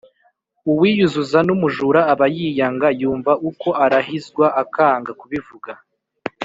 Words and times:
uwiyuzuza 0.71 1.39
n’umujura 1.47 1.99
aba 2.13 2.25
yiyanga, 2.35 2.87
yumva 3.01 3.31
uko 3.49 3.67
arahizwa 3.83 4.45
akanga 4.61 5.11
kubivuga 5.19 5.71